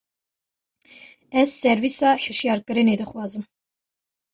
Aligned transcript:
Ez 1.39 1.49
servîsa 1.61 2.09
hişyarkirinê 2.23 2.95
dixwazim. 2.99 3.43